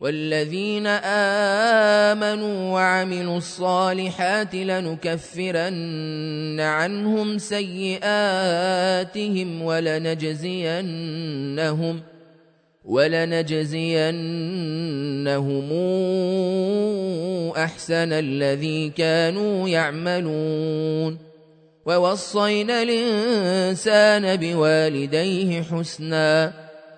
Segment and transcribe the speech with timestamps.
[0.00, 0.86] والذين
[2.12, 5.76] آمنوا وعملوا الصالحات لنكفرن
[6.60, 8.02] عنهم سيئاتهم
[9.62, 10.80] ولنجزينهم
[12.84, 14.02] ولنجزينهم
[17.56, 21.18] أحسن الذي كانوا يعملون
[21.86, 26.65] ووصينا الإنسان بوالديه حسناً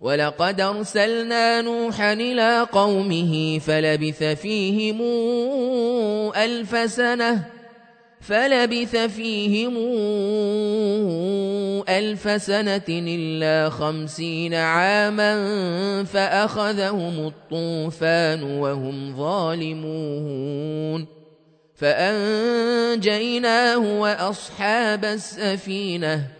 [0.00, 5.02] ولقد ارسلنا نوحا إلى قومه فلبث فيهم
[6.36, 7.44] الف سنه
[8.20, 9.76] فلبث فيهم
[11.88, 15.34] الف سنه الا خمسين عاما
[16.04, 21.06] فاخذهم الطوفان وهم ظالمون
[21.74, 22.98] فانجيناه
[23.78, 26.39] واصحاب السفينه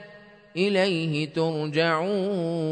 [0.57, 2.71] إليه ترجعون.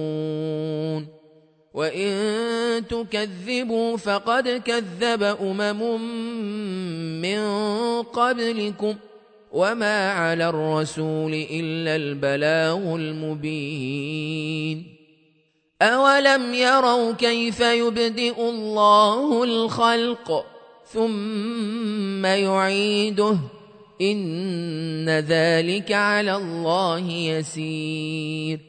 [1.73, 6.01] وإن تكذبوا فقد كذب أمم
[7.21, 7.39] من
[8.01, 8.95] قبلكم
[9.51, 14.95] وما على الرسول إلا البلاغ المبين.
[15.81, 20.45] أولم يروا كيف يبدئ الله الخلق
[20.85, 23.37] ثم يعيده؟
[24.01, 28.59] إن ذلك على الله يسير.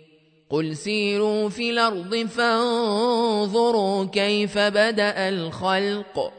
[0.51, 6.33] قل سيروا في الأرض فانظروا كيف بدأ الخلق.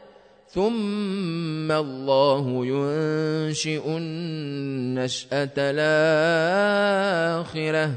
[0.48, 7.90] ثم الله ينشئ النشأة الآخرة.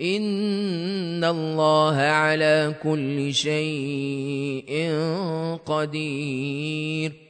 [0.00, 4.94] إن الله على كل شيء
[5.66, 7.29] قدير.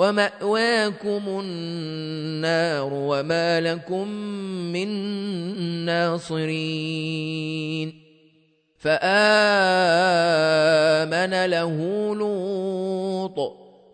[0.00, 4.08] ومأواكم النار وما لكم
[4.72, 4.88] من
[5.84, 7.30] ناصرين.
[8.78, 9.12] فآمن
[11.46, 11.76] له
[12.16, 13.38] لوط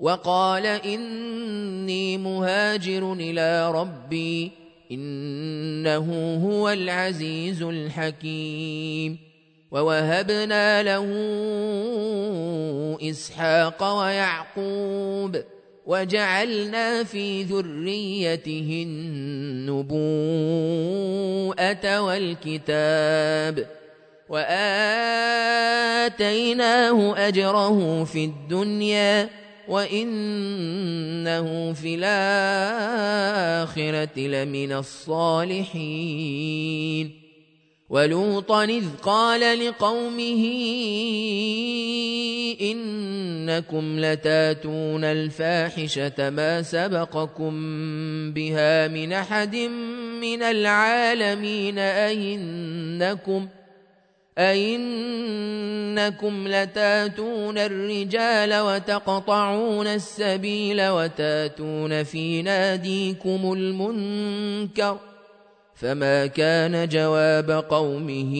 [0.01, 4.53] وقال إني مهاجر إلى ربي
[4.93, 9.19] إنه هو العزيز الحكيم.
[9.71, 11.07] ووهبنا له
[13.11, 15.37] إسحاق ويعقوب
[15.87, 20.01] وجعلنا في ذريته النبوءة
[22.01, 23.67] والكتاب
[24.29, 25.29] وآتيناه
[27.29, 29.31] أجره في الدنيا
[29.69, 33.01] وإنه في الآخرة
[34.21, 35.67] لمن الصالحين
[37.91, 40.45] ولوطا إذ قال لقومه
[42.61, 47.53] إنكم لتاتون الفاحشة ما سبقكم
[48.33, 49.57] بها من أحد
[50.21, 53.49] من العالمين أئنكم
[54.39, 55.29] أئنكم
[56.49, 65.16] لتاتون الرجال وتقطعون السبيل وتاتون في ناديكم المنكر ۖ
[65.77, 68.35] فما كان جواب قومه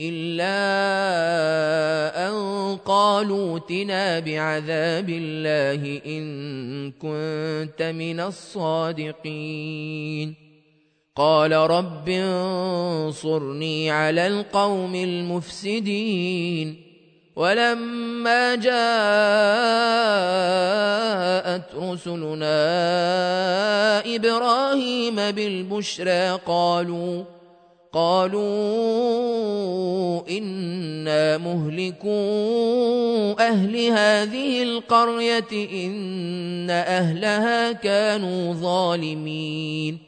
[0.00, 0.58] الا
[2.28, 8.20] ان قالوا اتنا بعذاب الله ان كنت من
[9.00, 9.62] الصادقين
[11.16, 16.76] قال رب انصرني على القوم المفسدين
[17.36, 18.72] ولما جاءت
[21.74, 22.62] رسلنا
[24.14, 27.24] إبراهيم بالبشرى قالوا
[27.92, 28.42] قالوا
[30.28, 32.10] إنا مهلكو
[33.40, 39.98] أهل هذه القرية إن أهلها كانوا ظالمين.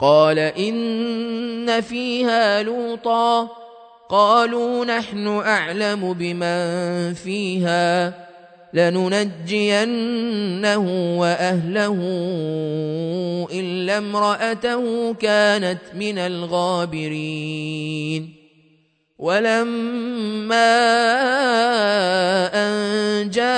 [0.00, 3.48] قال إن فيها لوطا
[4.08, 8.21] قالوا نحن أعلم بمن فيها.
[8.74, 9.98] لننجينه
[11.20, 11.98] وأهله
[13.52, 17.62] إلا امرأته كانت من الغابرين.
[19.18, 20.74] ولما
[22.54, 23.52] أن جاءت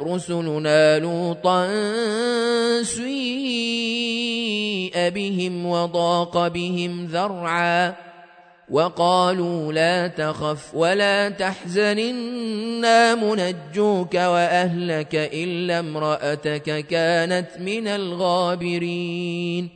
[0.00, 1.68] رسلنا لوطا
[2.82, 4.10] سيء
[5.08, 8.09] بهم وضاق بهم ذرعا
[8.70, 11.98] وقالوا لا تخف ولا تحزن
[12.80, 19.68] أنا منجوك وأهلك إلا امرأتك كانت من الغابرين.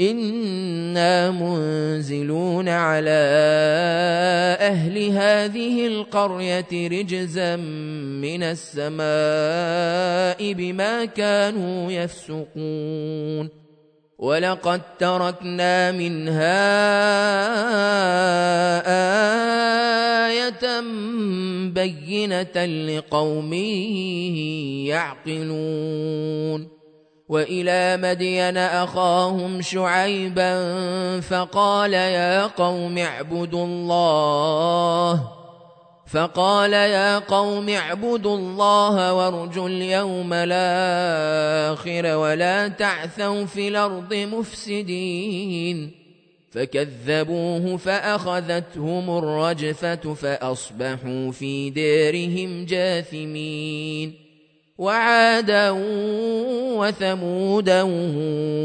[0.00, 3.20] إنا منزلون على
[4.60, 9.02] أهل هذه القرية رجزا من السماء
[10.52, 13.60] بما كانوا يفسقون.
[14.20, 16.60] ولقد تركنا منها
[21.86, 23.52] بينة لقوم
[24.86, 26.68] يعقلون
[27.28, 30.50] وإلى مدين أخاهم شعيبا
[31.20, 35.28] فقال يا قوم اعبدوا الله
[36.06, 45.99] فقال يا قوم اعبدوا الله وارجوا اليوم الآخر ولا تعثوا في الأرض مفسدين
[46.50, 54.14] فكذبوه فأخذتهم الرجفة فأصبحوا في ديرهم جاثمين
[54.78, 55.70] وعادا
[56.78, 57.82] وثمودا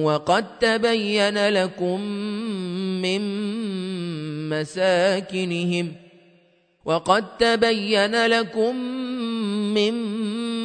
[0.04, 2.02] وقد تبين لكم
[3.02, 3.22] من
[4.50, 6.06] مساكنهم ۖ
[6.86, 8.76] وقد تبين لكم
[9.74, 10.05] من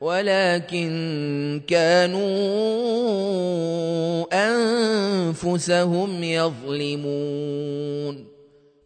[0.00, 2.24] ولكن كانوا
[4.32, 8.28] أنفسهم يظلمون.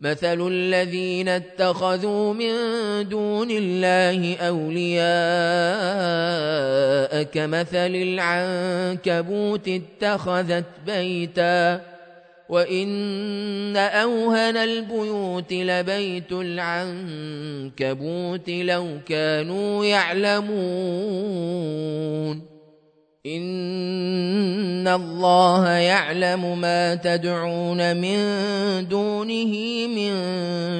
[0.02, 2.52] مثل الذين اتخذوا من
[3.08, 5.02] دون الله أولياء
[7.22, 11.91] كمثل العنكبوت اتخذت بيتا
[12.52, 17.80] وان اوهن البيوت لبيت العنكبوت
[18.50, 20.52] لو كانوا يعلمون
[23.26, 28.18] ان الله يعلم ما تدعون من
[28.88, 30.14] دونه من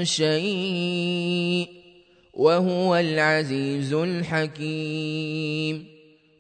[0.05, 1.69] شيء
[2.35, 5.92] وهو العزيز الحكيم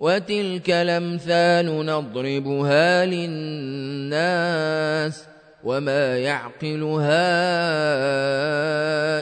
[0.02, 4.44] وتلك الامثال نضربها للناس
[5.64, 7.28] وما يعقلها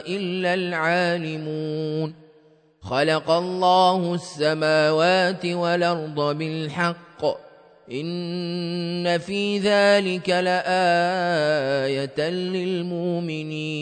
[0.07, 2.13] الا العالمون
[2.81, 7.25] خلق الله السماوات والارض بالحق
[7.91, 13.81] ان في ذلك لايه للمؤمنين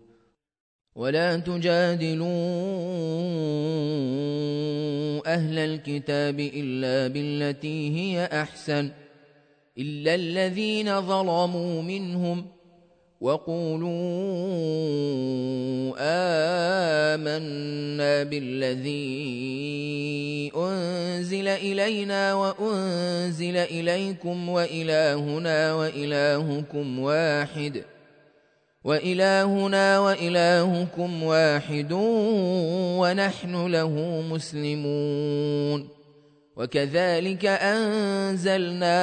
[0.95, 2.27] ولا تجادلوا
[5.33, 8.91] أهل الكتاب إلا بالتي هي أحسن
[9.77, 12.61] إلا الذين ظلموا منهم ۖ
[13.21, 13.89] وقولوا
[17.13, 18.91] آمنا بالذي
[20.55, 27.83] أنزل إلينا وأنزل إليكم وإلهنا وإلهكم واحد
[28.83, 31.93] وإلهنا وإلهكم واحد
[33.01, 35.87] ونحن له مسلمون.
[36.55, 38.99] وكذلك أنزلنا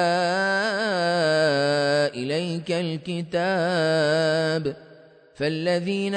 [2.13, 4.75] إليك الكتاب.
[5.35, 6.15] فالذين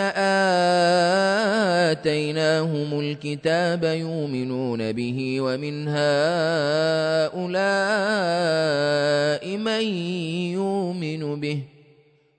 [1.92, 5.96] آتيناهم الكتاب يؤمنون به ومن هؤلاء
[9.56, 9.82] من
[10.52, 11.62] يؤمن به.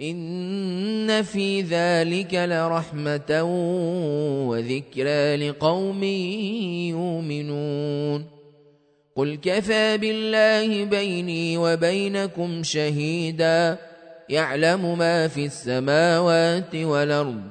[0.00, 3.42] إن في ذلك لرحمة
[4.48, 6.04] وذكرى لقوم
[6.94, 8.26] يؤمنون
[9.16, 13.78] قل كفى بالله بيني وبينكم شهيدا
[14.28, 17.42] يعلم ما في السماوات والأرض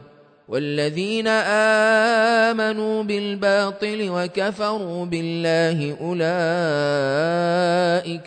[0.48, 1.28] والذين
[2.48, 6.20] آمنوا بالباطل وكفروا بالله أولئك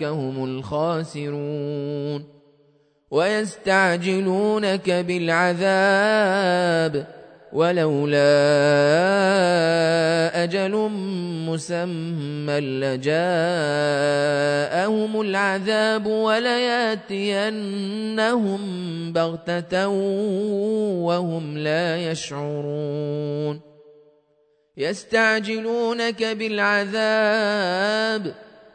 [0.02, 2.24] هم الخاسرون
[3.12, 6.42] ويستعجلونك بالعذاب
[7.52, 8.32] ولولا
[10.44, 10.90] أجل
[11.48, 13.12] مسمى لجاءهم
[15.20, 17.12] العذاب ولياتينهم
[19.12, 19.88] بغتة
[21.08, 23.60] وهم لا يشعرون.
[24.76, 27.62] يستعجلونك بالعذاب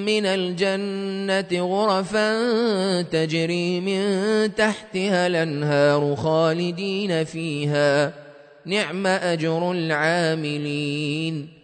[0.04, 8.12] من الجنة غرفا تجري من تحتها الأنهار خالدين فيها.
[8.66, 11.63] نعم أجر العاملين.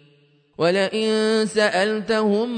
[0.57, 2.49] ولئن سألتهم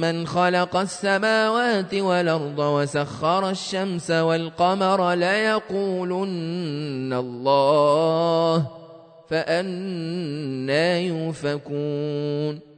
[0.00, 6.32] من خلق السماوات والأرض وسخر الشمس والقمر ليقولن
[7.12, 8.66] الله
[9.30, 12.68] فأنا يوفكون.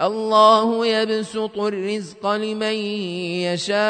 [0.00, 2.74] الله يبسط الرزق لمن
[3.52, 3.80] يشاء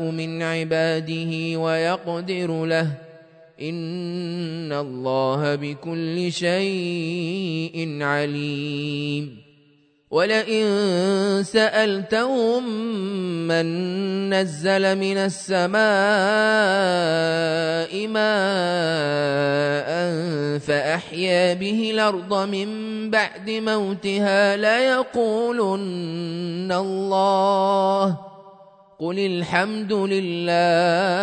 [0.00, 2.86] من عباده ويقدر له
[3.62, 9.42] إن الله بكل شيء عليم
[10.10, 10.66] ولئن
[11.42, 12.68] سألتهم
[13.48, 13.66] من
[14.34, 15.82] نزل من السماء
[18.08, 19.92] ماء
[20.58, 25.92] فأحيا به الأرض من بعد موتها ليقولن
[26.72, 28.18] الله
[29.00, 31.22] قل الحمد لله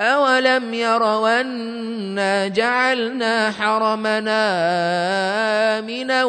[0.00, 4.42] أولم يروا أنا جعلنا حرمنا
[5.78, 6.24] آمنا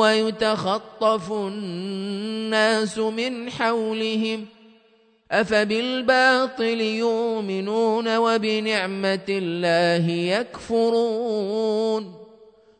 [0.00, 4.64] ويتخطف الناس من حولهم ۖ
[5.34, 12.23] أفبالباطل يؤمنون وبنعمة الله يكفرون